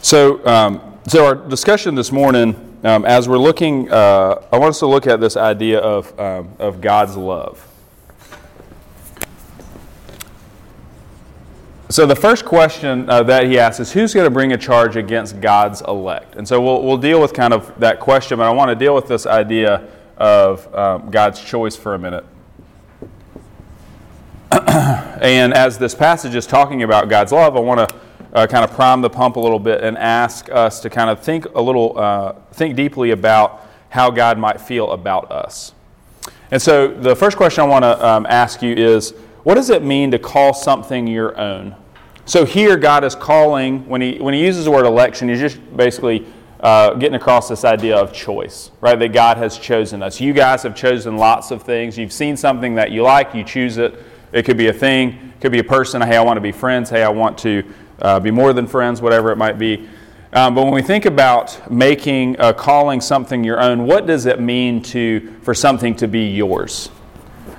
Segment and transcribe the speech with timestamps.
[0.00, 4.78] So, um, so our discussion this morning, um, as we're looking, uh, I want us
[4.78, 7.64] to look at this idea of, um, of God's love.
[11.90, 14.94] So the first question uh, that he asks is, who's going to bring a charge
[14.94, 16.36] against God's elect?
[16.36, 18.94] And so we'll, we'll deal with kind of that question, but I want to deal
[18.94, 22.24] with this idea of um, God's choice for a minute.
[24.52, 27.96] and as this passage is talking about God's love, I want to
[28.32, 31.20] uh, kind of prime the pump a little bit and ask us to kind of
[31.20, 35.72] think a little, uh, think deeply about how God might feel about us.
[36.50, 39.14] And so the first question I want to um, ask you is,
[39.44, 41.74] what does it mean to call something your own?
[42.26, 45.58] So here, God is calling, when he, when he uses the word election, he's just
[45.76, 46.26] basically
[46.60, 48.98] uh, getting across this idea of choice, right?
[48.98, 50.20] That God has chosen us.
[50.20, 51.96] You guys have chosen lots of things.
[51.96, 54.02] You've seen something that you like, you choose it.
[54.32, 56.02] It could be a thing, it could be a person.
[56.02, 56.90] Hey, I want to be friends.
[56.90, 57.62] Hey, I want to
[58.00, 59.88] uh, be more than friends, whatever it might be.
[60.32, 64.40] Um, but when we think about making, uh, calling something your own, what does it
[64.40, 66.90] mean to, for something to be yours?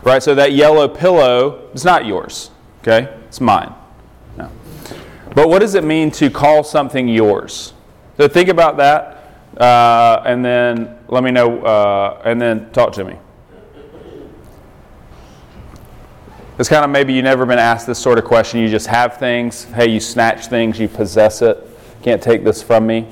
[0.04, 0.22] Right?
[0.22, 3.18] So that yellow pillow is not yours, okay?
[3.28, 3.74] It's mine.
[4.38, 4.52] No.
[5.34, 7.74] But what does it mean to call something yours?
[8.18, 13.04] So think about that, uh, and then let me know, uh, and then talk to
[13.04, 13.18] me.
[16.60, 18.60] It's kind of maybe you've never been asked this sort of question.
[18.60, 19.64] You just have things.
[19.64, 21.66] Hey, you snatch things, you possess it.
[22.04, 23.08] Can't take this from me.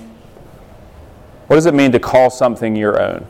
[1.48, 3.26] What does it mean to call something your own?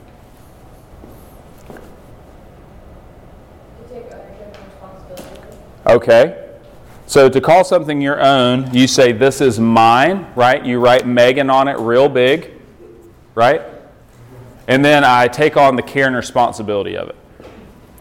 [5.86, 6.44] Okay.
[7.06, 10.66] So to call something your own, you say, This is mine, right?
[10.66, 12.54] You write Megan on it real big,
[13.36, 13.62] right?
[14.68, 17.16] And then I take on the care and responsibility of it.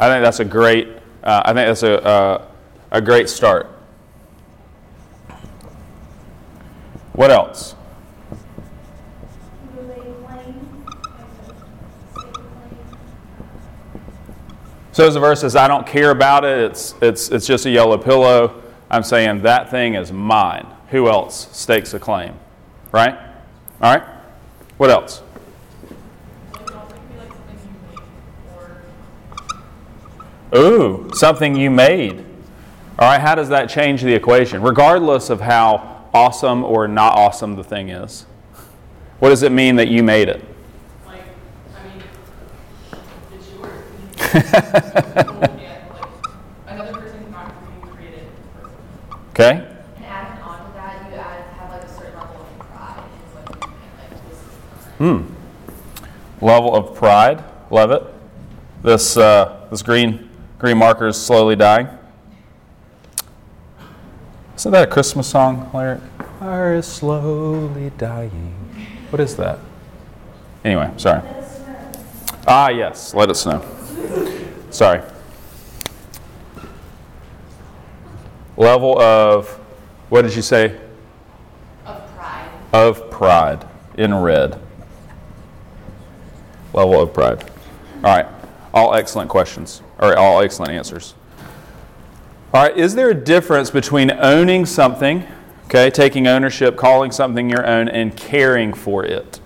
[0.01, 0.89] I think that's a great,
[1.27, 2.49] uh, I think that's a, uh,
[2.93, 3.67] a great start.
[7.15, 7.75] What else?
[14.93, 17.71] So as the verse says, I don't care about it, it's, it's, it's just a
[17.71, 18.63] yellow pillow.
[18.89, 20.67] I'm saying that thing is mine.
[20.91, 22.35] Who else stakes a claim?
[22.93, 23.19] Right?
[23.83, 24.03] All right?
[24.79, 25.23] What else?
[30.55, 32.21] Ooh, something you made.
[32.99, 34.63] All right, how does that change the equation?
[34.63, 38.25] Regardless of how awesome or not awesome the thing is.
[39.19, 40.43] What does it mean that you made it?
[41.07, 41.23] Like,
[41.77, 42.03] I mean,
[43.35, 43.85] it's yours.
[49.39, 49.51] Okay?
[49.97, 53.05] And adding on to that, you add, have like a certain level of pride.
[53.27, 53.71] It's like, like
[54.31, 54.41] this
[54.97, 55.25] Hmm.
[56.43, 57.45] Level of pride.
[57.71, 58.03] Love it.
[58.83, 60.26] This, uh, this green,
[60.59, 61.89] green marker is slowly dying.
[64.57, 66.01] Isn't that a Christmas song lyric?
[66.41, 68.55] Fire is slowly dying.
[69.11, 69.59] What is that?
[70.65, 71.23] Anyway, sorry.
[72.47, 73.65] Ah, yes, let it snow.
[74.71, 75.03] Sorry.
[78.57, 79.49] level of,
[80.09, 80.79] what did you say?
[81.85, 82.51] Of pride.
[82.73, 84.59] Of pride in red.
[86.73, 87.45] Level of pride.
[87.97, 88.27] All right.
[88.73, 91.15] All excellent questions, or all excellent answers.
[92.53, 92.77] All right.
[92.77, 95.27] Is there a difference between owning something,
[95.67, 99.41] okay, taking ownership, calling something your own, and caring for it?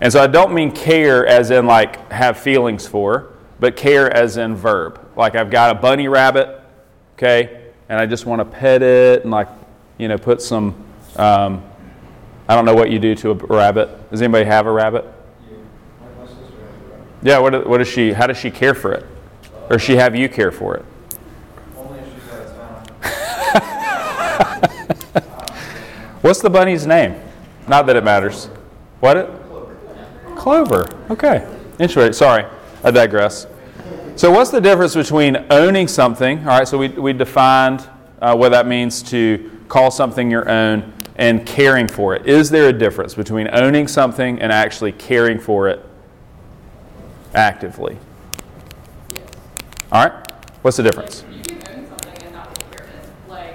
[0.00, 4.36] And so I don't mean care as in like have feelings for, but care as
[4.36, 5.00] in verb.
[5.16, 6.60] Like I've got a bunny rabbit,
[7.16, 9.48] okay, and I just want to pet it and like,
[9.98, 10.74] you know, put some,
[11.16, 11.62] um,
[12.48, 14.10] I don't know what you do to a rabbit.
[14.10, 15.04] Does anybody have a rabbit?
[17.22, 19.06] Yeah, what, what does she, how does she care for it?
[19.70, 20.82] Or she have you care for it?
[26.22, 27.20] What's the bunny's name?
[27.68, 28.46] Not that it matters.
[29.00, 29.30] What it?
[30.36, 30.88] Clover.
[31.10, 31.46] Okay.
[31.78, 32.12] Interesting.
[32.12, 32.44] Sorry,
[32.82, 33.46] I digress.
[34.16, 36.38] So, what's the difference between owning something?
[36.40, 37.88] All right, so we, we defined
[38.22, 42.26] uh, what that means to call something your own and caring for it.
[42.26, 45.84] Is there a difference between owning something and actually caring for it
[47.34, 47.98] actively?
[49.94, 50.32] All right,
[50.62, 51.24] what's the difference?
[51.30, 53.08] you can own something and not take care of it.
[53.28, 53.54] Like,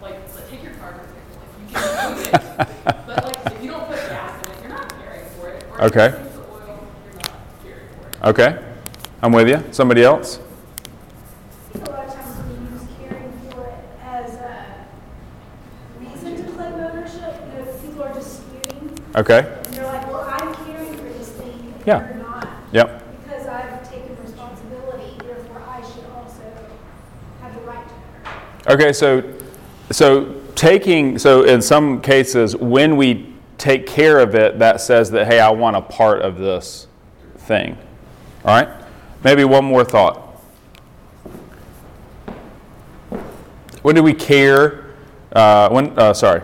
[0.00, 2.30] like, take your car, like, you can own it,
[2.84, 5.64] but like, if you don't put gas in it, you're not caring for it.
[5.64, 6.06] Or Okay.
[6.06, 7.32] If you use the oil, you're not
[7.64, 8.28] caring for it.
[8.28, 8.64] Okay,
[9.20, 9.64] I'm with you.
[9.72, 10.38] Somebody else?
[11.74, 13.74] A lot of times we use caring for it
[14.04, 14.86] as a
[15.98, 17.42] reason to claim ownership.
[17.52, 21.74] You know, people are disputing Okay, and they're like, well, I'm caring for this thing,
[21.84, 22.06] Yeah.
[22.14, 22.48] you're not.
[22.70, 23.02] yep.
[23.24, 26.42] Because I've taken responsibility, therefore I should also
[27.40, 28.46] have the right to own it.
[28.68, 29.22] Okay, so
[29.90, 35.26] so taking, so in some cases, when we take care of it, that says that,
[35.26, 36.88] hey, I want a part of this
[37.38, 37.78] thing.
[38.44, 38.68] All right?
[39.22, 40.16] Maybe one more thought.
[43.82, 44.84] When do we care?
[45.32, 46.42] Uh, when, uh, sorry.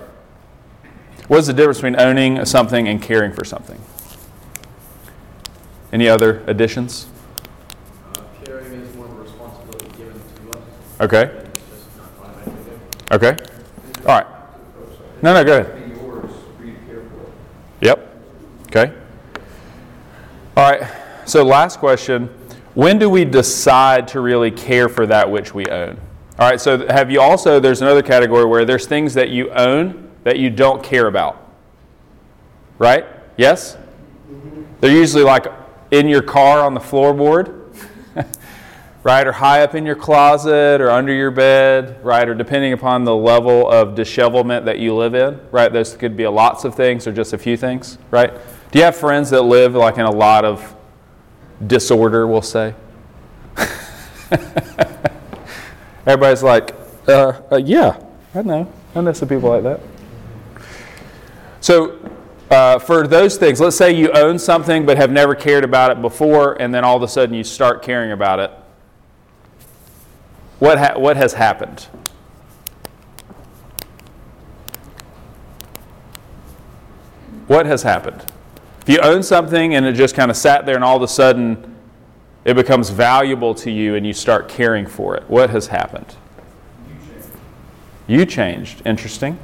[1.28, 3.80] What is the difference between owning something and caring for something?
[5.92, 7.06] Any other additions?
[8.14, 10.64] Uh, Caring is more of a responsibility given to us.
[11.00, 11.22] Okay.
[11.24, 12.80] It's just not automatically given.
[13.12, 13.36] Okay.
[14.06, 14.26] All right.
[15.20, 15.78] No, no, go ahead.
[17.82, 18.16] Yep.
[18.68, 18.92] Okay.
[20.56, 20.90] All right.
[21.26, 22.28] So, last question.
[22.74, 26.00] When do we decide to really care for that which we own?
[26.38, 26.60] All right.
[26.60, 30.50] So, have you also, there's another category where there's things that you own that you
[30.50, 31.50] don't care about.
[32.78, 33.04] Right?
[33.36, 33.76] Yes?
[34.80, 35.46] They're usually like
[35.90, 37.61] in your car on the floorboard.
[39.04, 39.26] Right?
[39.26, 42.28] Or high up in your closet or under your bed, right?
[42.28, 45.72] Or depending upon the level of dishevelment that you live in, right?
[45.72, 48.32] Those could be lots of things or just a few things, right?
[48.70, 50.74] Do you have friends that live like in a lot of
[51.66, 52.74] disorder, we'll say?
[56.06, 56.74] Everybody's like,
[57.08, 58.00] uh, uh, yeah,
[58.34, 58.72] I know.
[58.94, 59.80] I know some people like that.
[61.60, 61.98] So,
[62.50, 66.02] uh, for those things, let's say you own something but have never cared about it
[66.02, 68.52] before, and then all of a sudden you start caring about it
[70.62, 71.88] what, ha- what has happened?
[77.48, 78.24] What has happened?
[78.82, 81.08] If you own something and it just kind of sat there and all of a
[81.08, 81.74] sudden
[82.44, 86.14] it becomes valuable to you and you start caring for it, what has happened?
[88.06, 88.82] You changed.
[88.86, 89.40] Interesting.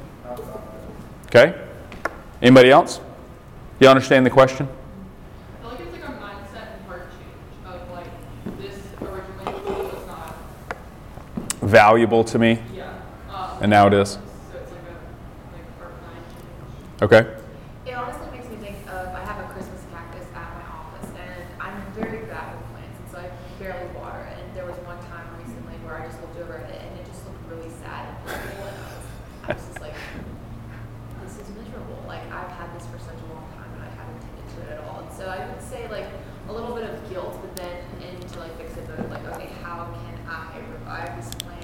[1.25, 1.53] Okay.
[2.41, 3.01] Anybody else?
[3.81, 4.69] You understand the question?
[11.69, 12.59] Valuable to me.
[12.73, 12.89] Yeah.
[13.29, 14.17] Um, and now it is.
[14.17, 14.19] So
[14.57, 17.13] it's like a like.
[17.13, 17.23] Okay.
[17.85, 21.45] It honestly makes me think of I have a Christmas cactus at my office, and
[21.61, 23.29] I'm very bad with plants, and so I
[23.61, 24.41] barely water it.
[24.41, 27.05] And there was one time recently where I just looked over at it, and it
[27.05, 29.05] just looked really sad and miserable, and I was,
[29.45, 29.97] I was just like,
[31.21, 32.01] this is miserable.
[32.09, 34.69] Like I've had this for such a long time, and I haven't tended to it
[34.73, 35.05] at all.
[35.05, 36.09] And so I would say like
[36.49, 40.17] a little bit of guilt, but then into like fix it, like okay, how can
[40.25, 41.59] I revive this plant?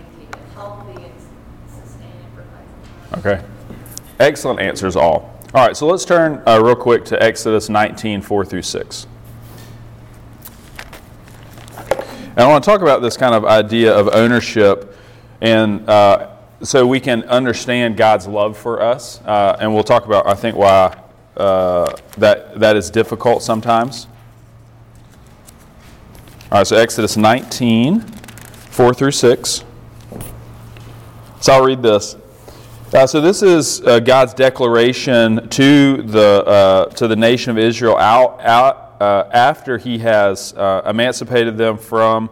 [0.56, 1.14] healthy and
[1.68, 3.15] sustain it for quite some time.
[3.26, 3.44] Okay.
[4.20, 5.34] Excellent answers, all.
[5.56, 9.08] All right, so let's turn uh, real quick to Exodus 19, 4 through 6.
[12.20, 14.96] And I want to talk about this kind of idea of ownership,
[15.42, 19.20] and uh, so we can understand God's love for us.
[19.22, 20.96] Uh, and we'll talk about, I think, why
[21.36, 24.06] uh, that that is difficult sometimes.
[26.52, 29.64] All right, so Exodus 19, 4 through 6.
[31.42, 32.18] So I'll read this.
[32.96, 37.98] Uh, so this is uh, God's declaration to the uh, to the nation of Israel
[37.98, 42.30] out, out uh, after He has uh, emancipated them from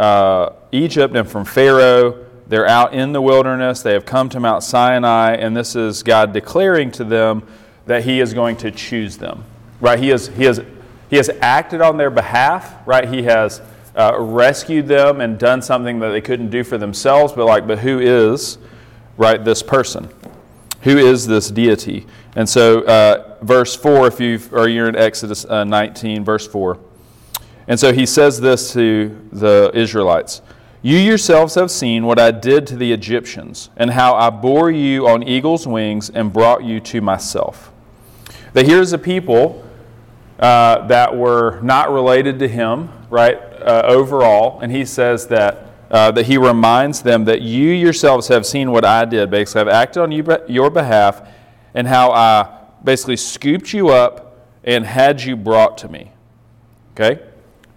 [0.00, 2.26] uh, Egypt and from Pharaoh.
[2.48, 3.82] They're out in the wilderness.
[3.82, 7.46] They have come to Mount Sinai, and this is God declaring to them
[7.86, 9.44] that He is going to choose them.
[9.80, 10.00] Right?
[10.00, 10.60] He has He has
[11.10, 12.74] He has acted on their behalf.
[12.88, 13.08] Right?
[13.08, 13.62] He has
[13.94, 18.00] rescued them and done something that they couldn't do for themselves, but like, but who
[18.00, 18.58] is,
[19.22, 20.10] right, this person?
[20.82, 22.06] Who is this deity?
[22.34, 26.76] And so, uh, verse 4, if you or you're in Exodus uh, 19, verse 4.
[27.68, 30.42] And so he says this to the Israelites
[30.82, 35.06] You yourselves have seen what I did to the Egyptians, and how I bore you
[35.06, 37.70] on eagle's wings and brought you to myself.
[38.54, 39.64] That here's a people
[40.40, 45.68] uh, that were not related to him, right, uh, overall, and he says that.
[45.92, 49.30] Uh, that he reminds them that you yourselves have seen what I did.
[49.30, 51.28] Basically, I've acted on you, your behalf,
[51.74, 56.10] and how I basically scooped you up and had you brought to me.
[56.94, 57.22] Okay?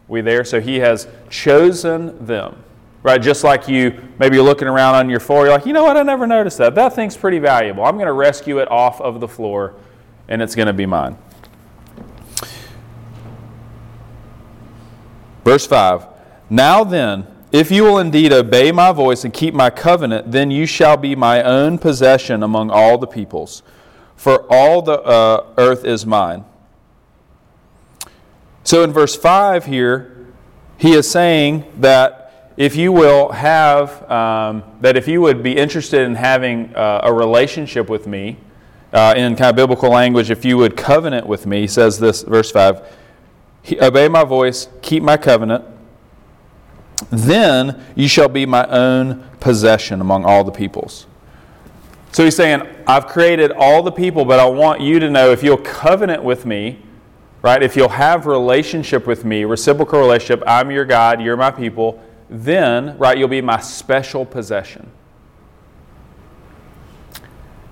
[0.07, 0.45] We there?
[0.45, 2.63] So he has chosen them.
[3.03, 3.21] Right?
[3.21, 5.97] Just like you, maybe you're looking around on your floor, you're like, you know what?
[5.97, 6.73] I never noticed that.
[6.73, 7.83] That thing's pretty valuable.
[7.83, 9.75] I'm going to rescue it off of the floor,
[10.27, 11.17] and it's going to be mine.
[15.43, 16.07] Verse 5
[16.49, 20.65] Now then, if you will indeed obey my voice and keep my covenant, then you
[20.65, 23.63] shall be my own possession among all the peoples,
[24.15, 26.43] for all the uh, earth is mine.
[28.63, 30.27] So in verse 5 here,
[30.77, 36.01] he is saying that if you will have, um, that if you would be interested
[36.01, 38.37] in having uh, a relationship with me,
[38.91, 42.23] uh, in kind of biblical language, if you would covenant with me, he says this,
[42.23, 42.81] verse 5
[43.81, 45.65] obey my voice, keep my covenant,
[47.11, 51.07] then you shall be my own possession among all the peoples.
[52.11, 55.43] So he's saying, I've created all the people, but I want you to know if
[55.43, 56.79] you'll covenant with me,
[57.41, 57.61] right?
[57.61, 62.97] If you'll have relationship with me, reciprocal relationship, I'm your God, you're my people, then,
[62.97, 64.89] right, you'll be my special possession.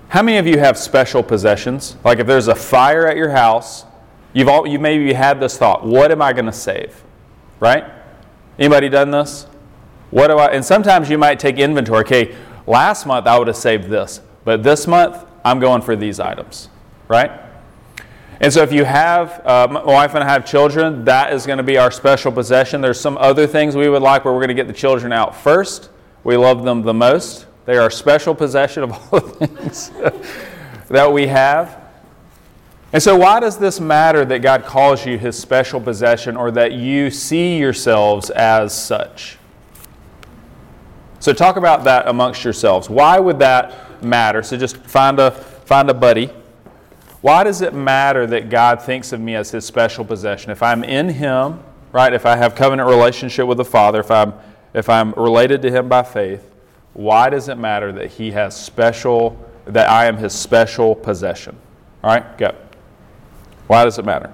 [0.08, 1.96] How many of you have special possessions?
[2.04, 3.84] Like if there's a fire at your house,
[4.32, 7.02] you've all, you maybe had this thought, what am I going to save?
[7.58, 7.84] Right?
[8.58, 9.46] Anybody done this?
[10.10, 12.04] What do I and sometimes you might take inventory.
[12.04, 16.20] Okay, last month I would have saved this, but this month I'm going for these
[16.20, 16.68] items.
[17.08, 17.30] Right?
[18.40, 21.58] And so, if you have, uh, my wife and I have children, that is going
[21.58, 22.80] to be our special possession.
[22.80, 25.36] There's some other things we would like where we're going to get the children out
[25.36, 25.90] first.
[26.24, 27.46] We love them the most.
[27.64, 29.90] They are special possession of all the things
[30.88, 31.83] that we have.
[32.94, 36.74] And so, why does this matter that God calls you his special possession or that
[36.74, 39.36] you see yourselves as such?
[41.18, 42.88] So, talk about that amongst yourselves.
[42.88, 44.44] Why would that matter?
[44.44, 46.30] So, just find a, find a buddy.
[47.20, 50.52] Why does it matter that God thinks of me as his special possession?
[50.52, 54.34] If I'm in him, right, if I have covenant relationship with the Father, if I'm,
[54.72, 56.48] if I'm related to him by faith,
[56.92, 61.58] why does it matter that he has special, that I am his special possession?
[62.04, 62.54] All right, go.
[63.66, 64.32] Why does it matter?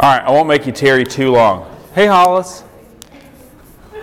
[0.00, 1.74] All right, I won't make you tarry too long.
[1.94, 2.64] Hey, Hollis.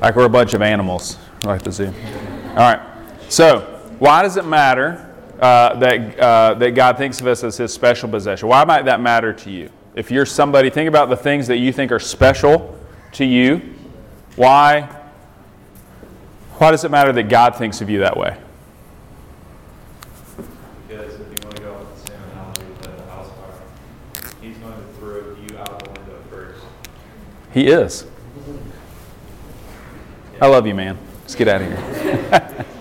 [0.00, 1.92] like we're a bunch of animals, like the zoo.
[2.50, 2.80] All right.
[3.28, 3.60] So,
[3.98, 5.11] why does it matter
[5.42, 8.48] uh, that, uh, that God thinks of us as His special possession?
[8.48, 9.70] Why might that matter to you?
[9.94, 12.78] If you're somebody, think about the things that you think are special
[13.12, 13.74] to you.
[14.36, 14.88] Why?
[16.54, 18.38] Why does it matter that God thinks of you that way?
[20.88, 24.72] Because if you want to go with the same analogy the house fire, he's going
[24.72, 26.64] to throw you out the window first.
[27.52, 28.06] He is.
[30.40, 30.98] I love you, man.
[31.20, 32.66] Let's get out of here.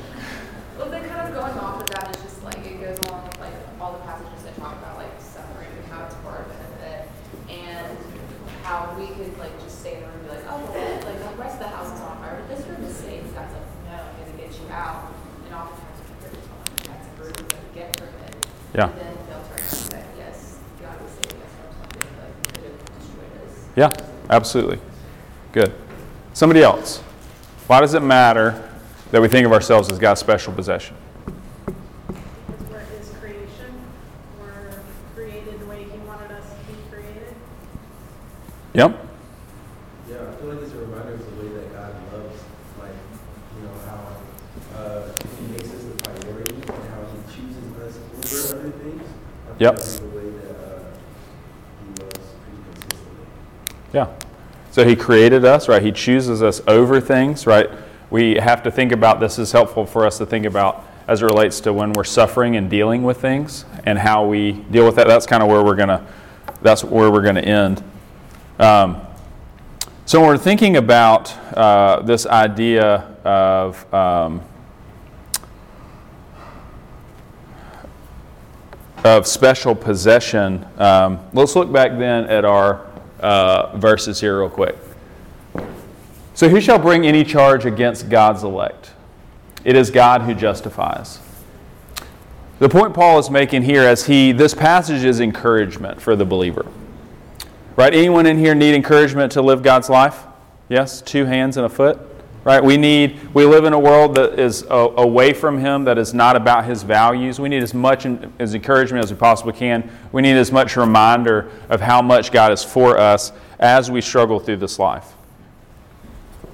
[0.78, 3.40] Well, then kind of going off of that is just like, it goes along with
[3.40, 7.08] like all the passages that talk about like suffering and how it's for our benefit.
[7.50, 7.98] And
[8.64, 11.20] how we could like just stay in the room and be like, oh, well, like
[11.20, 13.24] the rest of the house is on fire, but this room is safe.
[13.34, 15.12] God's like, no, I'm gonna get you out.
[15.46, 18.46] And oftentimes we hear this one, that's a room to get from it.
[18.76, 18.90] Yeah.
[18.90, 22.64] And then they'll turn and say, yes, God was saving us from something like could
[22.64, 23.54] have destroyed us.
[23.76, 23.90] Yeah,
[24.30, 24.80] absolutely.
[25.52, 25.74] Good.
[26.34, 27.00] Somebody else.
[27.68, 28.70] Why does it matter
[29.12, 30.96] that we think of ourselves as God's special possession?
[31.68, 33.82] It's where his creation,
[34.40, 34.80] we're
[35.16, 37.36] created the way he wanted us to be created.
[38.74, 39.06] Yep.
[40.10, 42.42] Yeah, I feel like it's a reminder of the way that God loves,
[42.80, 42.92] like,
[43.58, 48.60] you know, how uh, He makes us the priority and how He chooses us over
[48.60, 49.04] other things.
[49.60, 49.76] Yep.
[49.76, 50.84] That's the way that uh,
[51.84, 53.26] He loves pretty consistently.
[53.94, 54.08] Yeah.
[54.72, 55.82] So he created us, right?
[55.82, 57.70] He chooses us over things, right?
[58.10, 61.26] We have to think about this is helpful for us to think about as it
[61.26, 65.08] relates to when we're suffering and dealing with things and how we deal with that.
[65.08, 66.08] That's kind of where we're gonna
[66.62, 67.84] that's where we're gonna end.
[68.62, 69.02] Um,
[70.06, 74.44] so when we're thinking about uh, this idea of um,
[79.04, 82.86] of special possession, um, let's look back then at our
[83.20, 84.76] uh, verses here, real quick.
[86.36, 88.92] So, who shall bring any charge against God's elect?
[89.64, 91.20] It is God who justifies.
[92.60, 96.68] The point Paul is making here, as he this passage is encouragement for the believer.
[97.76, 97.94] Right?
[97.94, 100.24] Anyone in here need encouragement to live God's life?
[100.70, 102.00] Yes, two hands and a foot.
[102.44, 102.64] Right?
[102.64, 106.14] We need we live in a world that is a, away from him that is
[106.14, 107.40] not about his values.
[107.40, 109.90] We need as much in, as encouragement as we possibly can.
[110.12, 114.40] We need as much reminder of how much God is for us as we struggle
[114.40, 115.14] through this life.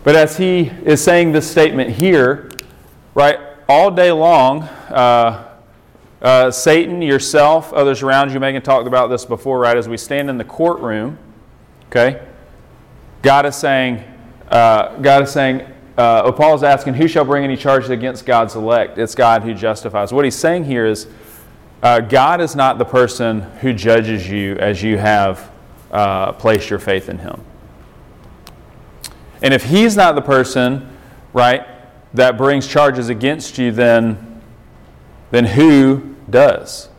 [0.03, 2.49] But as he is saying this statement here,
[3.13, 5.46] right, all day long, uh,
[6.21, 9.77] uh, Satan, yourself, others around you, Megan talked about this before, right?
[9.77, 11.17] As we stand in the courtroom,
[11.87, 12.25] okay,
[13.21, 14.03] God is saying,
[14.49, 18.55] uh, God is saying, uh, Paul is asking, who shall bring any charges against God's
[18.55, 18.97] elect?
[18.97, 20.11] It's God who justifies.
[20.13, 21.07] What he's saying here is,
[21.83, 25.51] uh, God is not the person who judges you as you have
[25.91, 27.41] uh, placed your faith in Him.
[29.41, 30.97] And if He's not the person,
[31.33, 31.67] right,
[32.15, 34.26] that brings charges against you, then,
[35.31, 36.89] then who does?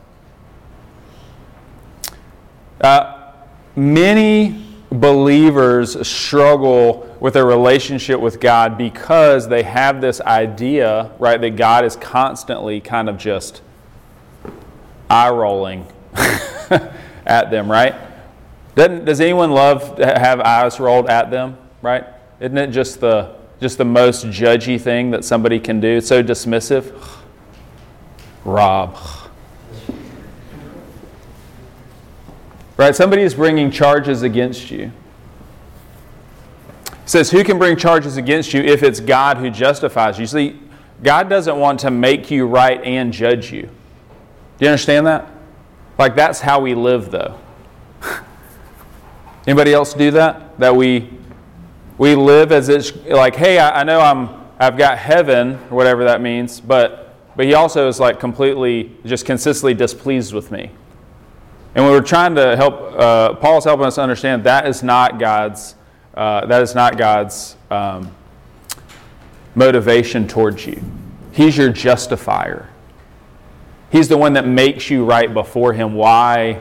[2.80, 3.32] Uh,
[3.74, 11.56] many believers struggle with their relationship with God because they have this idea, right, that
[11.56, 13.62] God is constantly kind of just
[15.10, 17.94] eye rolling at them, right?
[18.74, 22.04] Doesn't, does anyone love to have eyes rolled at them, right?
[22.38, 25.96] Isn't it just the, just the most judgy thing that somebody can do?
[25.96, 26.96] It's so dismissive.
[28.44, 28.96] Rob.
[32.76, 32.94] Right?
[32.94, 34.92] Somebody is bringing charges against you.
[36.86, 40.26] It says, Who can bring charges against you if it's God who justifies you?
[40.26, 40.60] See,
[41.02, 43.62] God doesn't want to make you right and judge you.
[43.62, 45.28] Do you understand that?
[45.98, 47.38] Like, that's how we live, though.
[49.46, 50.58] Anybody else do that?
[50.58, 51.10] That we
[51.98, 56.04] we live as it's like, hey, I, I know I'm I've got heaven, or whatever
[56.04, 57.07] that means, but
[57.38, 60.72] but he also is like completely just consistently displeased with me.
[61.76, 65.76] And we are trying to help, uh, Paul's helping us understand that is not God's,
[66.14, 68.10] uh, that is not God's um,
[69.54, 70.82] motivation towards you.
[71.30, 72.70] He's your justifier.
[73.92, 75.94] He's the one that makes you right before Him.
[75.94, 76.60] Why?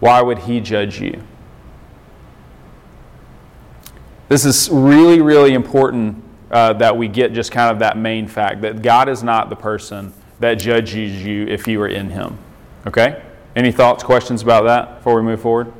[0.00, 1.22] Why would He judge you?
[4.28, 8.60] This is really, really important uh, that we get just kind of that main fact
[8.62, 12.38] that God is not the person that judges you if you are in Him.
[12.86, 13.22] Okay?
[13.56, 15.72] Any thoughts, questions about that before we move forward?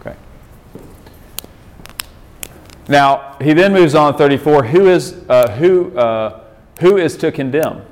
[0.00, 0.16] Okay.
[2.88, 4.64] Now, he then moves on 34.
[4.64, 6.44] Who is, uh, who, uh,
[6.80, 7.84] who is to condemn?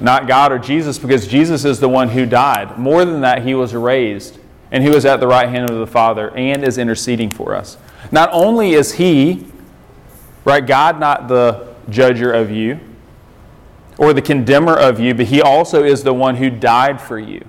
[0.00, 2.78] Not God or Jesus, because Jesus is the one who died.
[2.78, 4.38] More than that, he was raised,
[4.70, 7.78] and he was at the right hand of the Father and is interceding for us.
[8.10, 9.46] Not only is he,
[10.44, 12.80] right, God not the judger of you,
[13.98, 17.44] or the condemner of you, but he also is the one who died for you.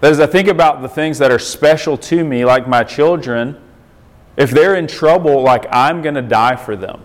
[0.00, 3.60] As I think about the things that are special to me, like my children,
[4.36, 7.02] if they're in trouble, like I'm going to die for them.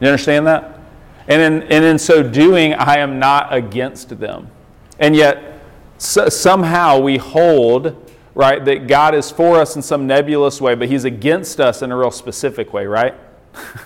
[0.00, 0.80] You understand that?
[1.28, 4.50] And in, and in so doing, I am not against them.
[4.98, 5.60] And yet,
[5.98, 8.01] so, somehow we hold,
[8.34, 11.92] right, that God is for us in some nebulous way, but He's against us in
[11.92, 13.14] a real specific way, right?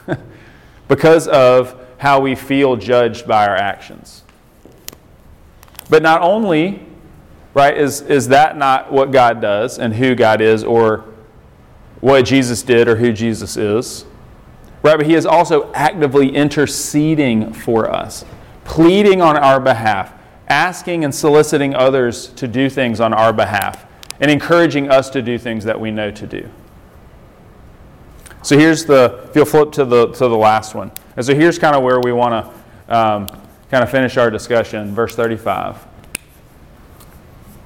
[0.88, 4.22] because of how we feel judged by our actions.
[5.88, 6.84] But not only,
[7.54, 11.04] right, is, is that not what God does and who God is or
[12.00, 14.04] what Jesus did or who Jesus is,
[14.82, 18.24] right, but He is also actively interceding for us,
[18.64, 20.12] pleading on our behalf,
[20.48, 23.85] asking and soliciting others to do things on our behalf,
[24.20, 26.48] and encouraging us to do things that we know to do.
[28.42, 30.92] So here's the, if you'll flip to the, to the last one.
[31.16, 32.46] And so here's kind of where we want
[32.88, 33.26] to um,
[33.70, 34.94] kind of finish our discussion.
[34.94, 35.76] Verse 35.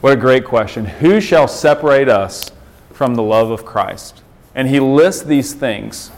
[0.01, 0.87] What a great question.
[0.87, 2.51] Who shall separate us
[2.93, 4.23] from the love of Christ?
[4.55, 6.11] And he lists these things.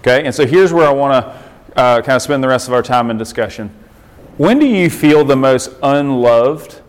[0.00, 0.24] Okay?
[0.24, 2.82] And so here's where I want to uh, kind of spend the rest of our
[2.82, 3.70] time in discussion.
[4.36, 6.80] When do you feel the most unloved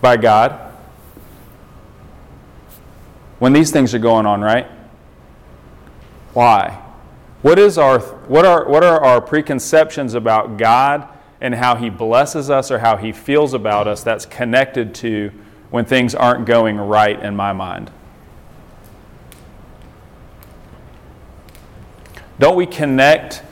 [0.00, 0.65] by God?
[3.38, 4.66] When these things are going on, right?
[6.32, 6.82] Why?
[7.42, 11.08] What, is our, what, are, what are our preconceptions about God
[11.40, 15.30] and how He blesses us or how He feels about us that's connected to
[15.70, 17.90] when things aren't going right in my mind?
[22.38, 23.42] Don't we connect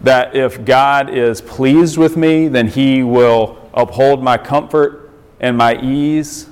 [0.00, 5.80] that if God is pleased with me, then He will uphold my comfort and my
[5.80, 6.48] ease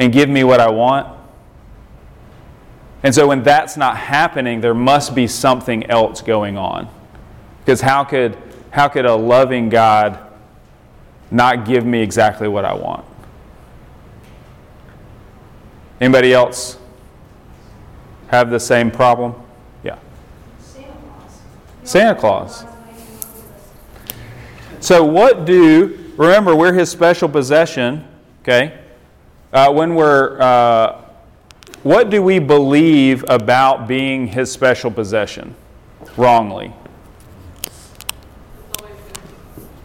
[0.00, 1.06] and give me what I want?
[3.02, 6.88] And so when that's not happening, there must be something else going on.
[7.60, 8.36] Because how could,
[8.70, 10.18] how could a loving God
[11.30, 13.04] not give me exactly what I want?
[16.00, 16.78] Anybody else
[18.28, 19.34] have the same problem?
[19.84, 19.98] Yeah.
[20.60, 21.40] Santa Claus.
[21.84, 22.64] Santa Claus.
[24.80, 28.08] So, what do, remember, we're his special possession,
[28.42, 28.79] okay?
[29.52, 31.04] Uh, when we're uh,
[31.82, 35.56] what do we believe about being his special possession?
[36.16, 36.72] Wrongly.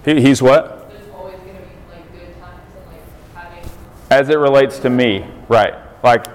[0.03, 0.91] He, he's what?
[4.11, 5.73] As it relates to me, right?
[6.03, 6.27] Like,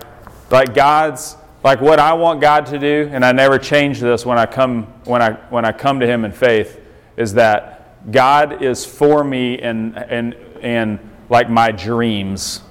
[0.50, 4.38] like God's, like what I want God to do, and I never change this when
[4.38, 6.80] I come when I when I come to Him in faith,
[7.16, 12.62] is that God is for me and and and like my dreams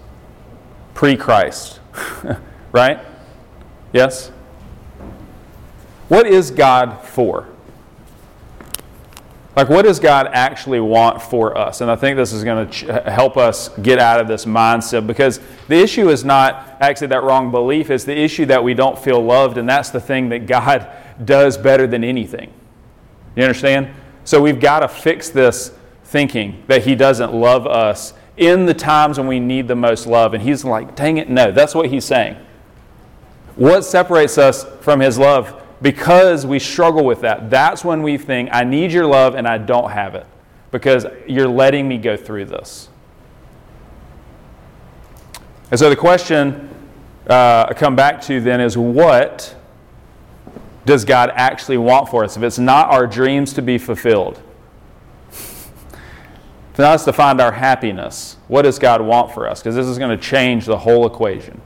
[0.99, 1.79] pre-Christ.
[2.71, 2.99] Right?
[3.93, 4.29] Yes?
[6.07, 7.47] What is God for?
[9.55, 11.81] Like, what does God actually want for us?
[11.81, 15.07] And I think this is going to ch- help us get out of this mindset
[15.07, 18.99] because the issue is not actually that wrong belief, it's the issue that we don't
[18.99, 20.87] feel loved, and that's the thing that God
[21.25, 22.53] does better than anything.
[23.35, 23.89] You understand?
[24.25, 29.17] So we've got to fix this thinking that He doesn't love us in the times
[29.17, 30.33] when we need the most love.
[30.33, 31.51] And He's like, dang it, no.
[31.51, 32.37] That's what He's saying.
[33.55, 35.61] What separates us from His love?
[35.81, 37.49] Because we struggle with that.
[37.49, 40.25] That's when we think, I need your love and I don't have it
[40.71, 42.89] because you're letting me go through this.
[45.71, 46.69] And so the question
[47.29, 49.55] uh, I come back to then is what
[50.85, 52.37] does God actually want for us?
[52.37, 54.41] If it's not our dreams to be fulfilled,
[56.79, 59.59] not us to find our happiness, what does God want for us?
[59.59, 61.61] Because this is going to change the whole equation.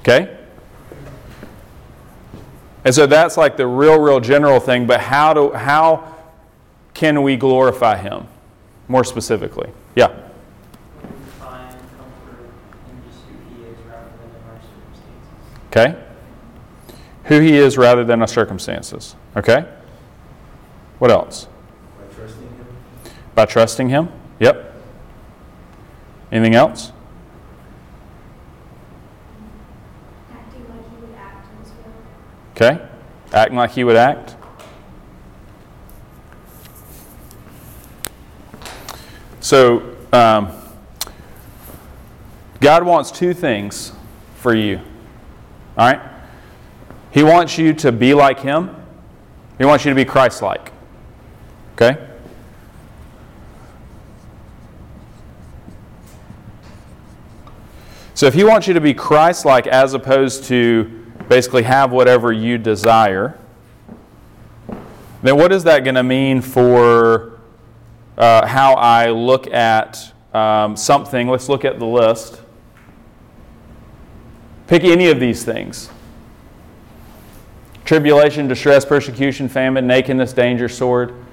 [0.00, 0.36] Okay?
[2.84, 6.14] And so that's like the real, real general thing, but how, do, how
[6.92, 8.26] can we glorify Him
[8.88, 9.70] more specifically?
[9.94, 10.14] Yeah.
[15.68, 15.96] Okay?
[17.24, 19.16] Who He is rather than our circumstances.
[19.36, 19.66] Okay?
[20.98, 21.48] What else?
[21.98, 22.66] By trusting him.
[23.34, 24.08] By trusting Him?
[24.40, 24.72] Yep.
[26.30, 26.92] Anything else?
[30.32, 31.92] Acting like he would act in his will.
[32.52, 32.88] Okay?
[33.32, 34.36] Acting like He would act.
[39.40, 40.50] So, um,
[42.60, 43.92] God wants two things
[44.36, 44.78] for you.
[45.76, 46.00] All right?
[47.10, 48.74] He wants you to be like Him,
[49.58, 50.73] He wants you to be Christ like.
[51.74, 52.08] Okay?
[58.14, 62.32] So, if He wants you to be Christ like as opposed to basically have whatever
[62.32, 63.38] you desire,
[65.22, 67.40] then what is that going to mean for
[68.18, 71.28] uh, how I look at um, something?
[71.28, 72.40] Let's look at the list.
[74.66, 75.90] Pick any of these things
[77.84, 81.23] tribulation, distress, persecution, famine, nakedness, danger, sword.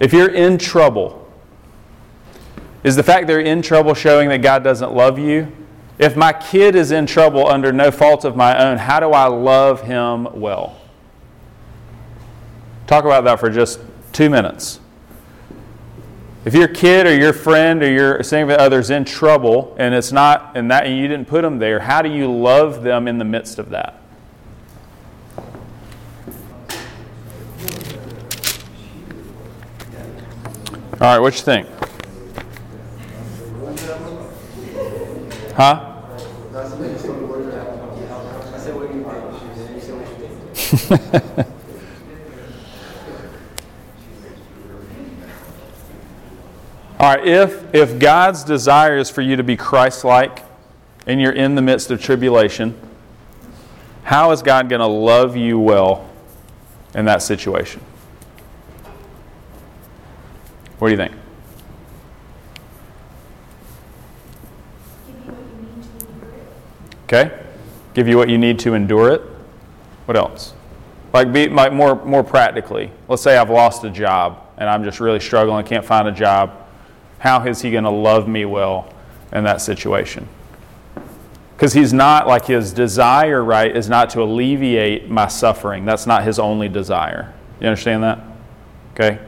[0.00, 1.30] If you're in trouble,
[2.82, 5.50] is the fact they're in trouble showing that God doesn't love you?
[5.98, 9.26] If my kid is in trouble under no fault of my own, how do I
[9.26, 10.76] love him well?
[12.86, 13.80] Talk about that for just
[14.12, 14.80] two minutes.
[16.44, 20.52] If your kid or your friend or your significant other's in trouble and it's not
[20.54, 23.24] and that and you didn't put them there, how do you love them in the
[23.24, 24.00] midst of that?
[31.00, 31.66] All right, what you think?
[35.56, 35.90] Huh?
[47.00, 50.44] All right, if, if God's desire is for you to be Christ like
[51.08, 52.78] and you're in the midst of tribulation,
[54.04, 56.08] how is God going to love you well
[56.94, 57.80] in that situation?
[60.84, 61.12] What do you think?
[65.14, 66.42] Give you what you need to endure it.
[67.04, 67.44] Okay?
[67.94, 69.22] Give you what you need to endure it.
[70.04, 70.52] What else?
[71.14, 72.90] Like be like more more practically.
[73.08, 76.52] Let's say I've lost a job and I'm just really struggling, can't find a job.
[77.18, 78.92] How is he going to love me well
[79.32, 80.28] in that situation?
[81.56, 85.86] Because he's not like his desire, right, is not to alleviate my suffering.
[85.86, 87.32] That's not his only desire.
[87.58, 88.18] You understand that?
[88.92, 89.18] Okay?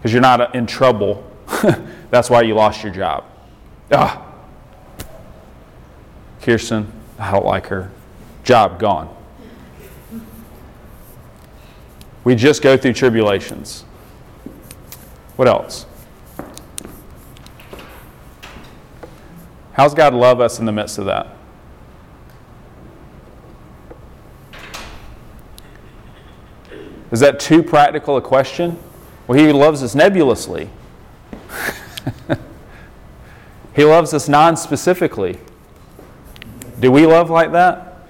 [0.00, 1.30] Because you're not in trouble.
[2.10, 3.24] That's why you lost your job.
[3.92, 4.26] Ah,
[6.40, 7.90] Kirsten, I don't like her.
[8.42, 9.14] Job gone.
[12.24, 13.82] We just go through tribulations.
[15.36, 15.84] What else?
[19.72, 21.36] How's God love us in the midst of that?
[27.10, 28.78] Is that too practical a question?
[29.30, 30.68] Well, He loves us nebulously.
[33.76, 35.38] he loves us non specifically.
[36.80, 38.08] Do we love like that?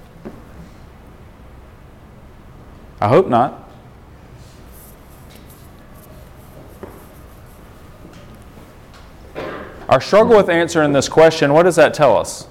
[3.03, 3.71] I hope not.
[9.91, 12.49] Our struggle with answering this question, what does that tell us?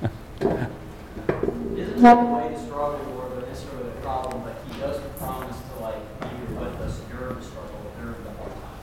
[0.40, 5.82] Isn't that way to struggle or the necessarily the problem, but he does promise to
[5.82, 8.80] like be with us during the struggle, during the hard time.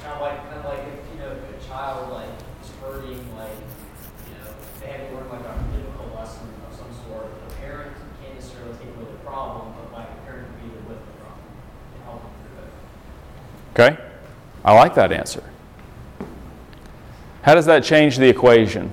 [0.00, 2.28] Kind of like, kind of like if, you know, if a child like
[2.64, 3.56] is hurting, like,
[4.28, 7.28] you know, they have to learn like a difficult lesson of some sort.
[7.48, 10.84] The parent can't necessarily take away the problem, but like the parent can be there
[10.92, 11.44] with the problem
[11.96, 12.72] and help them through it.
[13.72, 13.96] Okay?
[14.64, 15.42] I like that answer.
[17.42, 18.92] How does that change the equation?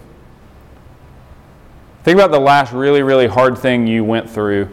[2.04, 4.70] Think about the last really, really hard thing you went through.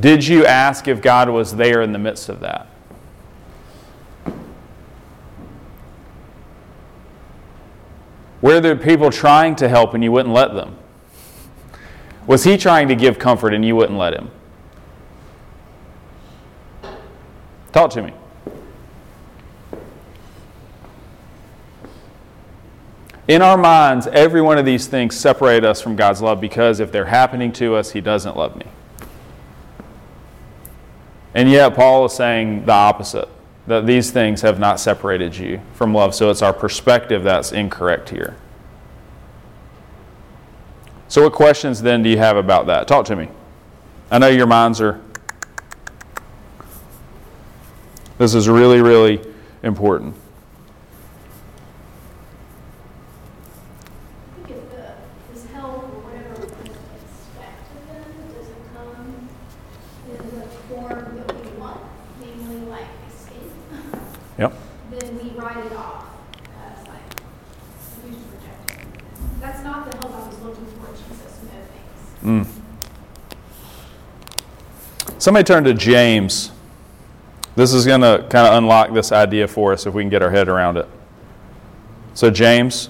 [0.00, 2.66] Did you ask if God was there in the midst of that?
[8.40, 10.76] Were there people trying to help and you wouldn't let them?
[12.26, 14.30] Was he trying to give comfort and you wouldn't let him?
[17.72, 18.12] Talk to me.
[23.28, 26.90] In our minds, every one of these things separate us from God's love because if
[26.90, 28.66] they're happening to us, He doesn't love me.
[31.34, 33.28] And yet, Paul is saying the opposite
[33.66, 36.14] that these things have not separated you from love.
[36.14, 38.34] So it's our perspective that's incorrect here.
[41.06, 42.88] So, what questions then do you have about that?
[42.88, 43.28] Talk to me.
[44.10, 45.00] I know your minds are.
[48.16, 49.20] This is really, really
[49.62, 50.14] important.
[54.44, 54.94] I think if the,
[55.32, 59.28] this help or whatever we can expect of them doesn't come
[60.10, 61.80] in the form that we want,
[62.20, 63.52] namely like escape,
[64.38, 64.52] Yep.
[64.90, 66.06] then we write it off
[66.60, 67.20] as like
[68.02, 68.86] abuse rejected.
[69.40, 72.07] That's not the help I was looking for, Jesus, no thanks.
[72.22, 72.46] Mm.
[75.18, 76.52] Somebody turn to James.
[77.56, 80.22] This is going to kind of unlock this idea for us if we can get
[80.22, 80.88] our head around it.
[82.14, 82.86] So, James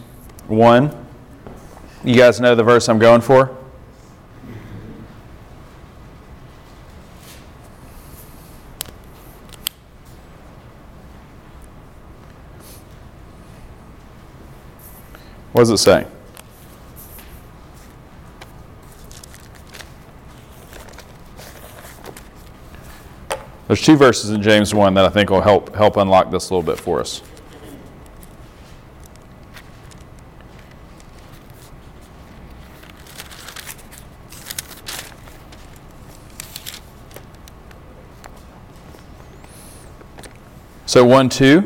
[0.47, 1.07] 1.
[2.05, 3.57] You guys know the verse I'm going for?
[15.53, 16.07] What does it say?
[23.68, 26.54] There's two verses in James 1 that I think will help help unlock this a
[26.54, 27.20] little bit for us.
[40.87, 41.59] So 1 2,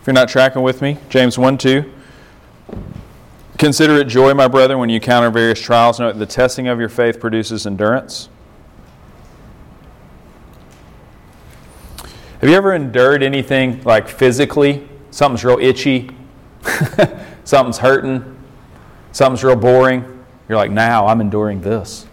[0.00, 1.92] if you're not tracking with me, James 1 2.
[3.58, 6.88] Consider it joy, my brethren, when you encounter various trials, that the testing of your
[6.88, 8.28] faith produces endurance.
[12.42, 14.88] Have you ever endured anything like physically?
[15.12, 16.10] Something's real itchy,
[17.44, 18.36] something's hurting,
[19.12, 20.24] something's real boring.
[20.48, 22.04] You're like, now I'm enduring this.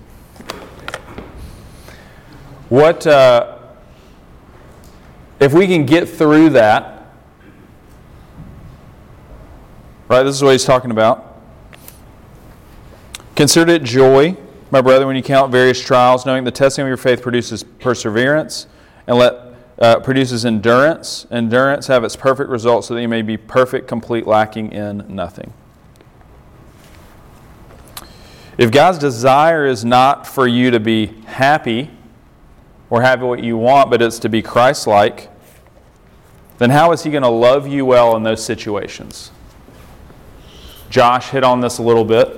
[2.70, 3.58] What, uh,
[5.40, 7.12] if we can get through that,
[10.10, 10.22] right?
[10.22, 11.42] This is what he's talking about.
[13.36, 14.38] Consider it joy,
[14.70, 18.68] my brother, when you count various trials, knowing the testing of your faith produces perseverance,
[19.08, 19.49] and let
[19.80, 21.26] uh, produces endurance.
[21.32, 25.54] Endurance have its perfect result so that you may be perfect, complete, lacking in nothing.
[28.58, 31.90] If God's desire is not for you to be happy
[32.90, 35.30] or have what you want, but it's to be Christ like,
[36.58, 39.32] then how is He going to love you well in those situations?
[40.90, 42.36] Josh hit on this a little bit.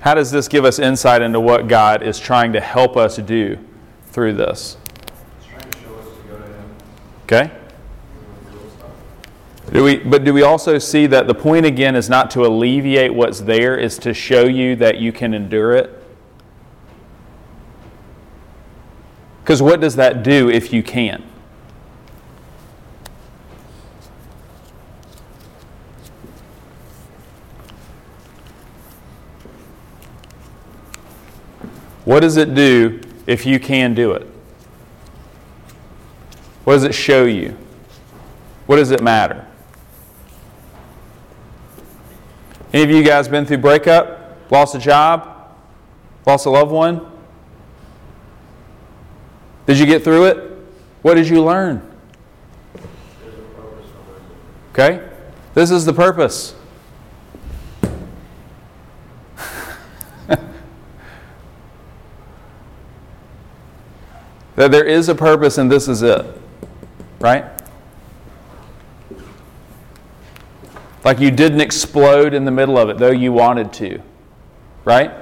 [0.00, 3.58] How does this give us insight into what God is trying to help us do
[4.06, 4.78] through this?
[7.30, 7.50] Okay?
[9.70, 13.12] Do we, but do we also see that the point again is not to alleviate
[13.12, 16.02] what's there, is to show you that you can endure it?
[19.42, 21.22] Because what does that do if you can?
[32.06, 34.37] What does it do if you can do it?
[36.68, 37.56] What does it show you?
[38.66, 39.46] What does it matter?
[42.74, 44.36] Any of you guys been through breakup?
[44.50, 45.50] Lost a job?
[46.26, 47.10] Lost a loved one?
[49.64, 50.58] Did you get through it?
[51.00, 51.80] What did you learn?
[54.72, 55.08] Okay?
[55.54, 56.54] This is the purpose.
[60.26, 60.42] that
[64.54, 66.26] there is a purpose and this is it.
[67.20, 67.44] Right?
[71.04, 74.02] Like you didn't explode in the middle of it, though you wanted to.
[74.84, 75.12] Right?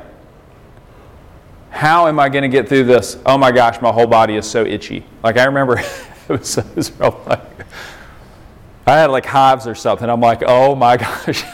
[1.70, 3.18] How am I going to get through this?
[3.26, 5.04] Oh my gosh, my whole body is so itchy.
[5.22, 5.78] Like I remember,
[6.28, 7.42] it was, it was real like,
[8.86, 10.08] I had like hives or something.
[10.08, 11.44] I'm like, oh my gosh,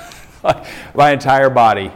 [0.44, 1.90] like, my entire body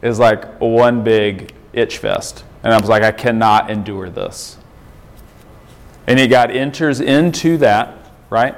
[0.00, 2.44] is like one big itch fest.
[2.62, 4.58] And I was like, I cannot endure this.
[6.06, 7.96] And God enters into that,
[8.30, 8.54] right?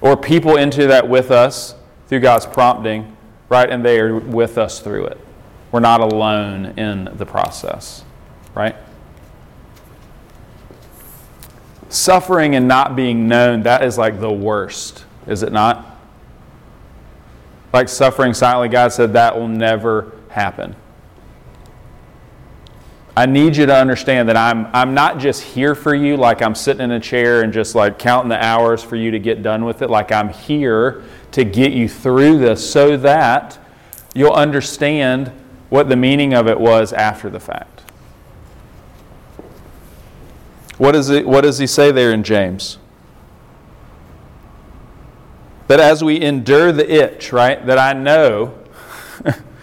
[0.00, 1.74] Or people into that with us
[2.06, 3.16] through God's prompting,
[3.48, 3.68] right?
[3.68, 5.20] And they are with us through it.
[5.72, 8.04] We're not alone in the process,
[8.54, 8.76] right?
[11.88, 15.98] Suffering and not being known, that is like the worst, is it not?
[17.72, 20.76] Like suffering silently, God said that will never happen.
[23.16, 26.54] I need you to understand that I'm, I'm not just here for you, like I'm
[26.54, 29.64] sitting in a chair and just like counting the hours for you to get done
[29.64, 29.88] with it.
[29.88, 31.02] Like I'm here
[31.32, 33.58] to get you through this so that
[34.14, 35.32] you'll understand
[35.70, 37.82] what the meaning of it was after the fact.
[40.76, 42.76] What, is it, what does he say there in James?
[45.68, 48.58] That as we endure the itch, right, that I know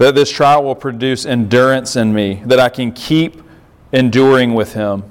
[0.00, 3.42] that this trial will produce endurance in me, that I can keep
[3.92, 5.04] enduring with him.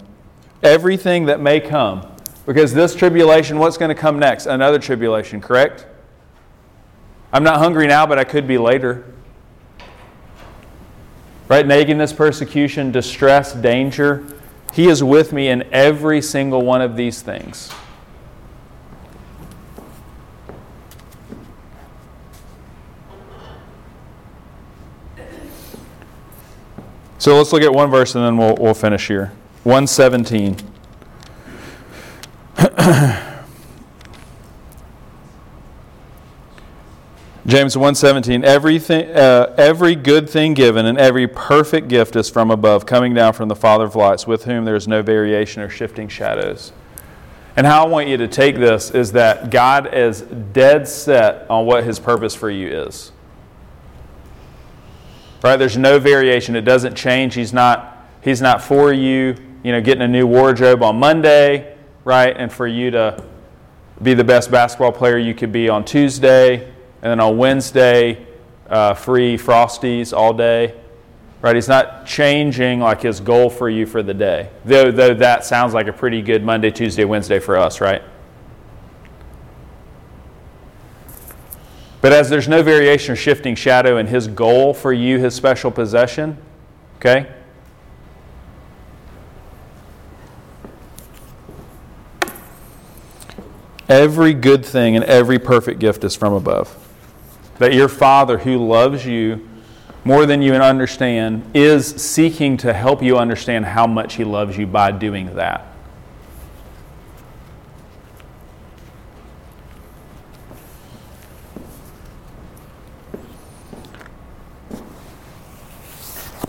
[0.64, 2.12] Everything that may come.
[2.48, 4.48] Because this tribulation, what's going to come next?
[4.48, 5.86] Another tribulation, correct?
[7.32, 9.06] I'm not hungry now, but I could be later.
[11.48, 11.68] Right?
[11.68, 14.26] Nakedness, persecution, distress, danger.
[14.74, 17.72] He is with me in every single one of these things.
[27.20, 29.34] So let's look at one verse and then we'll, we'll finish here.
[29.64, 30.56] 117.
[37.46, 42.86] James 117 everything uh, every good thing given and every perfect gift is from above
[42.86, 46.08] coming down from the father of lights with whom there is no variation or shifting
[46.08, 46.72] shadows.
[47.56, 51.66] And how I want you to take this is that God is dead set on
[51.66, 53.12] what his purpose for you is.
[55.42, 55.56] Right?
[55.58, 56.56] There's no variation.
[56.56, 57.36] It doesn't change.
[57.36, 62.36] He's not, he's not for you, you know, getting a new wardrobe on Monday, right?
[62.36, 63.24] And for you to
[64.02, 68.26] be the best basketball player you could be on Tuesday, and then on Wednesday,
[68.70, 70.76] uh, free Frosties all day.
[71.42, 71.56] Right?
[71.56, 74.50] He's not changing like his goal for you for the day.
[74.66, 78.02] Though, though that sounds like a pretty good Monday, Tuesday, Wednesday for us, right?
[82.02, 85.70] But as there's no variation or shifting shadow in his goal for you, his special
[85.70, 86.38] possession,
[86.98, 87.30] okay?
[93.90, 96.78] Every good thing and every perfect gift is from above.
[97.58, 99.50] That your Father who loves you
[100.06, 104.68] more than you understand is seeking to help you understand how much He loves you
[104.68, 105.69] by doing that.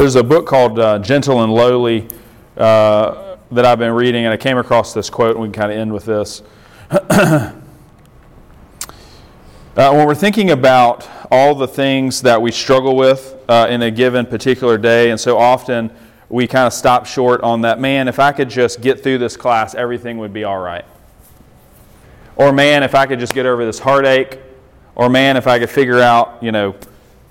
[0.00, 2.08] There's a book called uh, Gentle and Lowly
[2.56, 5.70] uh, that I've been reading, and I came across this quote, and we can kind
[5.70, 6.42] of end with this.
[6.90, 7.52] uh,
[9.74, 14.24] when we're thinking about all the things that we struggle with uh, in a given
[14.24, 15.92] particular day, and so often
[16.30, 19.36] we kind of stop short on that, man, if I could just get through this
[19.36, 20.86] class, everything would be all right.
[22.36, 24.40] Or, man, if I could just get over this heartache.
[24.94, 26.74] Or, man, if I could figure out, you know,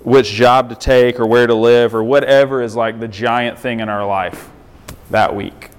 [0.02, 3.80] which job to take or where to live or whatever is like the giant thing
[3.80, 4.50] in our life
[5.10, 5.70] that week.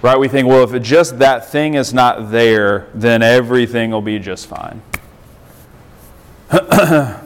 [0.00, 0.18] Right?
[0.18, 4.18] We think, well, if it just that thing is not there, then everything will be
[4.18, 4.82] just fine.
[6.50, 7.22] and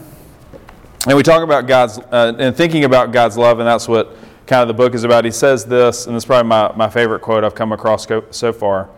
[1.16, 4.16] we talk about God's, uh, and thinking about God's love, and that's what
[4.47, 5.25] kind of the book is about.
[5.25, 8.88] He says this, and it's probably my, my favorite quote I've come across so far.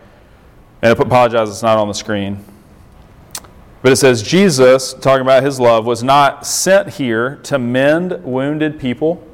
[0.81, 2.43] And I apologize, it's not on the screen.
[3.81, 8.79] But it says Jesus, talking about his love, was not sent here to mend wounded
[8.79, 9.27] people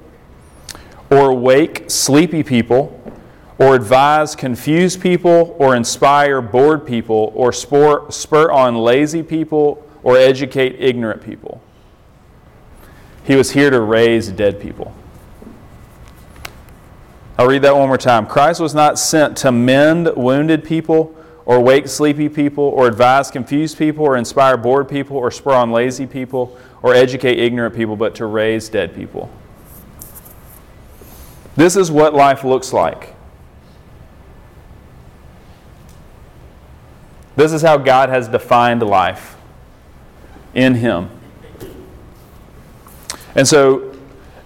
[1.10, 2.94] or wake sleepy people
[3.58, 10.16] or advise confused people or inspire bored people or spur, spur on lazy people or
[10.16, 11.62] educate ignorant people.
[13.26, 14.94] He was here to raise dead people.
[17.38, 18.26] I'll read that one more time.
[18.26, 21.17] Christ was not sent to mend wounded people
[21.48, 25.72] or wake sleepy people, or advise confused people, or inspire bored people, or spur on
[25.72, 29.32] lazy people, or educate ignorant people, but to raise dead people.
[31.56, 33.16] This is what life looks like.
[37.38, 39.38] This is how God has defined life
[40.54, 41.10] in Him.
[43.36, 43.96] And so,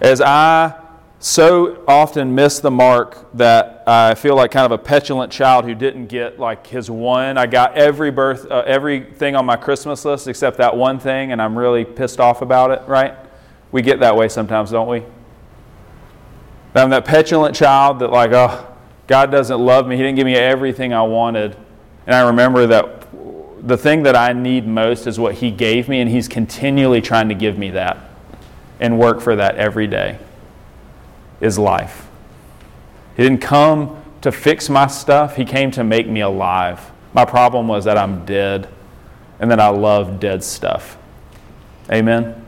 [0.00, 0.81] as I
[1.22, 5.72] so often miss the mark that I feel like kind of a petulant child who
[5.72, 7.38] didn't get like his one.
[7.38, 11.40] I got every birth, uh, everything on my Christmas list except that one thing, and
[11.40, 12.82] I'm really pissed off about it.
[12.88, 13.14] Right?
[13.70, 15.04] We get that way sometimes, don't we?
[16.74, 18.74] I'm that petulant child that like, oh,
[19.06, 19.94] God doesn't love me.
[19.94, 21.56] He didn't give me everything I wanted.
[22.04, 23.06] And I remember that
[23.64, 27.28] the thing that I need most is what He gave me, and He's continually trying
[27.28, 28.10] to give me that
[28.80, 30.18] and work for that every day
[31.42, 32.08] is life.
[33.16, 36.90] He didn't come to fix my stuff, He came to make me alive.
[37.12, 38.68] My problem was that I'm dead
[39.38, 40.96] and that I love dead stuff.
[41.90, 42.42] Amen?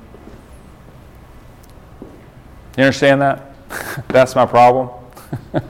[2.79, 3.55] You understand that?
[4.09, 4.89] That's my problem.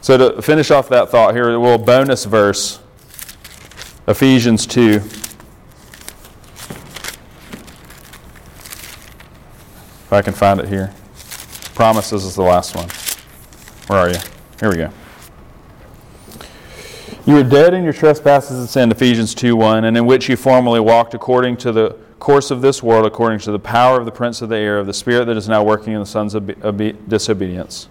[0.00, 2.80] so, to finish off that thought here, a little bonus verse
[4.08, 5.00] Ephesians 2.
[10.12, 10.92] If I can find it here.
[11.74, 12.86] Promises is the last one.
[13.86, 14.18] Where are you?
[14.60, 14.90] Here we go.
[17.24, 20.36] You were dead in your trespasses and sin, Ephesians 2 1, and in which you
[20.36, 24.12] formerly walked according to the course of this world, according to the power of the
[24.12, 26.46] prince of the air, of the spirit that is now working in the sons of
[27.08, 27.88] disobedience.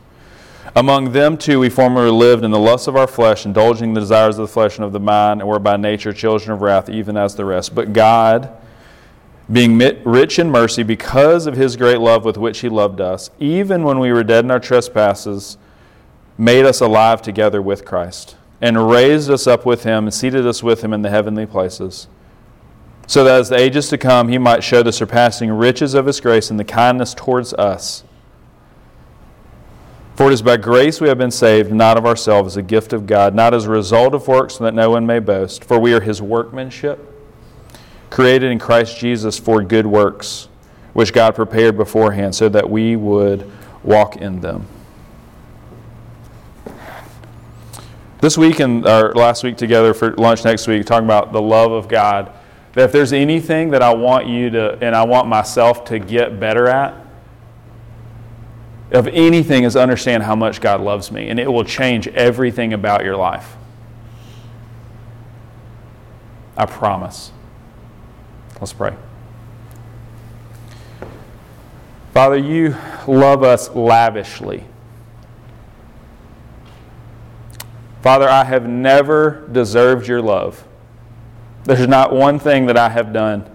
[0.75, 4.37] Among them too we formerly lived in the lusts of our flesh, indulging the desires
[4.37, 7.17] of the flesh and of the mind, and were by nature children of wrath, even
[7.17, 7.73] as the rest.
[7.73, 8.60] But God,
[9.51, 13.83] being rich in mercy because of his great love with which he loved us, even
[13.83, 15.57] when we were dead in our trespasses,
[16.37, 20.63] made us alive together with Christ, and raised us up with him, and seated us
[20.63, 22.07] with him in the heavenly places,
[23.07, 26.21] so that as the ages to come he might show the surpassing riches of his
[26.21, 28.05] grace and the kindness towards us.
[30.15, 32.93] For it is by grace we have been saved, not of ourselves, as a gift
[32.93, 35.63] of God, not as a result of works, so that no one may boast.
[35.63, 37.10] For we are his workmanship
[38.11, 40.49] created in Christ Jesus for good works,
[40.93, 43.49] which God prepared beforehand so that we would
[43.81, 44.67] walk in them.
[48.19, 51.71] This week and our last week together for lunch next week, talking about the love
[51.71, 52.31] of God.
[52.73, 56.39] That if there's anything that I want you to, and I want myself to get
[56.39, 56.93] better at,
[58.91, 63.03] of anything is understand how much God loves me, and it will change everything about
[63.03, 63.55] your life.
[66.55, 67.31] I promise.
[68.61, 68.95] Let's pray.
[72.13, 72.75] Father, you
[73.07, 74.65] love us lavishly.
[78.03, 80.63] Father, I have never deserved your love.
[81.63, 83.49] There's not one thing that I have done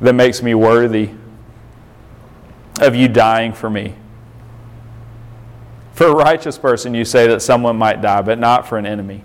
[0.00, 1.10] that makes me worthy
[2.80, 3.94] of you dying for me.
[5.92, 9.22] For a righteous person, you say that someone might die, but not for an enemy.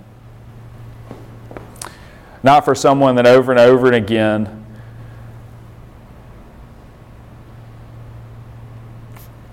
[2.44, 4.59] Not for someone that over and over and again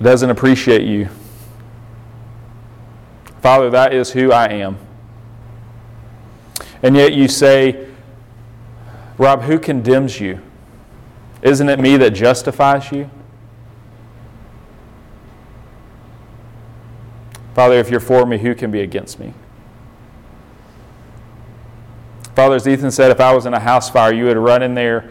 [0.01, 1.09] doesn't appreciate you.
[3.41, 4.79] Father, that is who I am.
[6.83, 7.89] And yet you say,
[9.19, 10.41] Rob, who condemns you?
[11.43, 13.11] Isn't it me that justifies you?
[17.55, 19.33] Father, if you're for me, who can be against me?
[22.35, 24.75] Father, as Ethan said, if I was in a house fire, you would run in
[24.75, 25.09] there,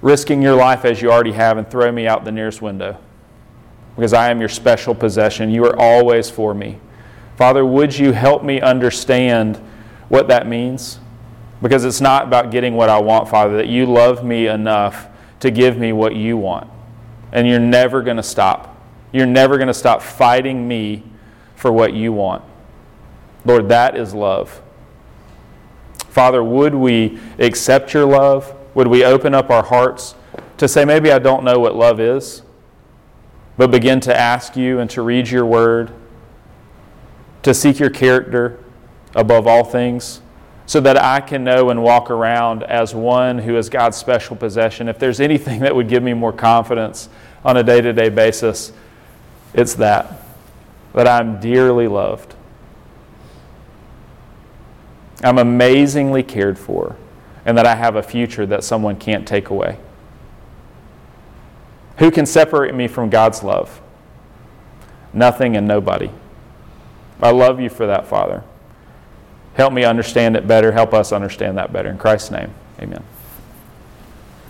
[0.00, 2.98] risking your life as you already have, and throw me out the nearest window
[3.98, 5.50] because I am your special possession.
[5.50, 6.78] You are always for me.
[7.36, 9.56] Father, would you help me understand
[10.08, 11.00] what that means?
[11.60, 15.08] Because it's not about getting what I want, Father, that you love me enough
[15.40, 16.70] to give me what you want.
[17.32, 18.80] And you're never going to stop.
[19.10, 21.02] You're never going to stop fighting me
[21.56, 22.44] for what you want.
[23.44, 24.62] Lord, that is love.
[26.08, 28.54] Father, would we accept your love?
[28.76, 30.14] Would we open up our hearts
[30.58, 32.42] to say, maybe I don't know what love is?
[33.58, 35.92] But begin to ask you and to read your word,
[37.42, 38.58] to seek your character
[39.14, 40.22] above all things,
[40.64, 44.88] so that I can know and walk around as one who is God's special possession.
[44.88, 47.08] If there's anything that would give me more confidence
[47.44, 48.72] on a day to day basis,
[49.54, 50.22] it's that,
[50.94, 52.36] that I'm dearly loved.
[55.24, 56.96] I'm amazingly cared for,
[57.44, 59.78] and that I have a future that someone can't take away.
[61.98, 63.80] Who can separate me from God's love?
[65.12, 66.10] Nothing and nobody.
[67.20, 68.44] I love you for that, Father.
[69.54, 70.72] Help me understand it better.
[70.72, 71.88] Help us understand that better.
[71.88, 73.02] In Christ's name, amen.